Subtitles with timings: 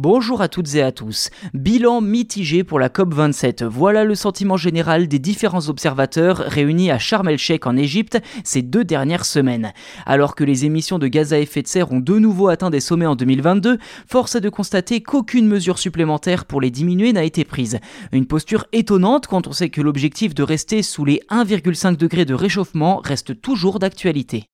[0.00, 1.28] Bonjour à toutes et à tous.
[1.54, 3.64] Bilan mitigé pour la COP27.
[3.64, 8.84] Voilà le sentiment général des différents observateurs réunis à Sharm el-Sheikh en Égypte ces deux
[8.84, 9.72] dernières semaines.
[10.06, 12.78] Alors que les émissions de gaz à effet de serre ont de nouveau atteint des
[12.78, 17.44] sommets en 2022, force est de constater qu'aucune mesure supplémentaire pour les diminuer n'a été
[17.44, 17.80] prise.
[18.12, 22.34] Une posture étonnante quand on sait que l'objectif de rester sous les 1,5 degrés de
[22.34, 24.44] réchauffement reste toujours d'actualité.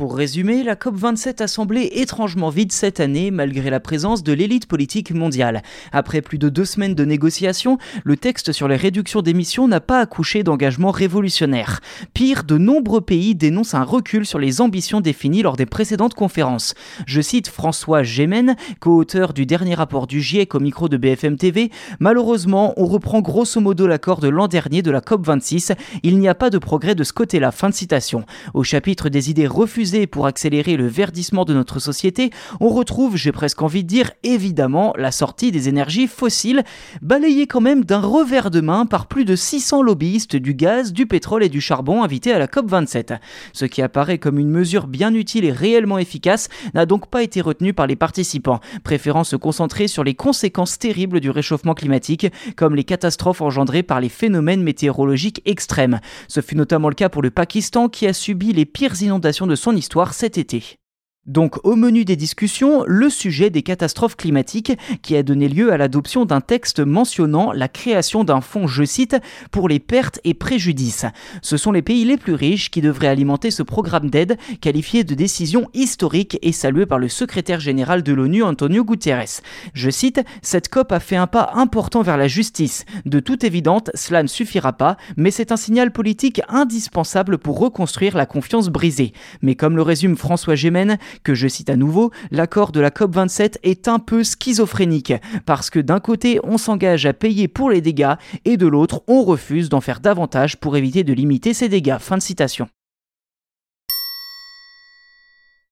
[0.00, 4.64] Pour résumer, la COP27 a semblé étrangement vide cette année malgré la présence de l'élite
[4.64, 5.60] politique mondiale.
[5.92, 10.00] Après plus de deux semaines de négociations, le texte sur les réductions d'émissions n'a pas
[10.00, 11.80] accouché d'engagements révolutionnaires.
[12.14, 16.72] Pire, de nombreux pays dénoncent un recul sur les ambitions définies lors des précédentes conférences.
[17.04, 21.70] Je cite François Gémen, co-auteur du dernier rapport du GIEC au micro de BFM TV.
[21.98, 25.74] Malheureusement, on reprend grosso modo l'accord de l'an dernier de la COP26.
[26.02, 27.50] Il n'y a pas de progrès de ce côté-là.
[27.50, 28.24] Fin de citation.
[28.54, 33.32] Au chapitre des idées refusées pour accélérer le verdissement de notre société, on retrouve, j'ai
[33.32, 36.62] presque envie de dire, évidemment, la sortie des énergies fossiles,
[37.02, 41.06] balayée quand même d'un revers de main par plus de 600 lobbyistes du gaz, du
[41.06, 43.18] pétrole et du charbon invités à la COP27.
[43.52, 47.40] Ce qui apparaît comme une mesure bien utile et réellement efficace n'a donc pas été
[47.40, 52.74] retenu par les participants, préférant se concentrer sur les conséquences terribles du réchauffement climatique, comme
[52.74, 56.00] les catastrophes engendrées par les phénomènes météorologiques extrêmes.
[56.28, 59.54] Ce fut notamment le cas pour le Pakistan qui a subi les pires inondations de
[59.70, 60.80] son histoire cet été.
[61.26, 65.76] Donc au menu des discussions, le sujet des catastrophes climatiques qui a donné lieu à
[65.76, 69.16] l'adoption d'un texte mentionnant la création d'un fonds, je cite,
[69.50, 71.04] pour les pertes et préjudices.
[71.42, 75.14] Ce sont les pays les plus riches qui devraient alimenter ce programme d'aide qualifié de
[75.14, 79.42] décision historique et salué par le secrétaire général de l'ONU Antonio Guterres.
[79.74, 82.86] Je cite, cette COP a fait un pas important vers la justice.
[83.04, 88.16] De toute évidence, cela ne suffira pas, mais c'est un signal politique indispensable pour reconstruire
[88.16, 89.12] la confiance brisée.
[89.42, 93.56] Mais comme le résume François Gémen, que je cite à nouveau, l'accord de la COP27
[93.62, 95.12] est un peu schizophrénique,
[95.46, 99.22] parce que d'un côté on s'engage à payer pour les dégâts et de l'autre on
[99.22, 101.98] refuse d'en faire davantage pour éviter de limiter ces dégâts.
[101.98, 102.68] Fin de citation.